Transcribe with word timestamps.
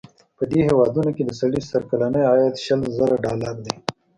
په 0.37 0.43
دې 0.51 0.59
هېوادونو 0.67 1.09
کې 1.15 1.23
د 1.25 1.31
سړي 1.39 1.61
سر 1.69 1.81
کلنی 1.89 2.21
عاید 2.29 2.55
شل 2.65 2.81
زره 2.97 3.15
ډالره 3.25 3.51
دی. 3.65 3.73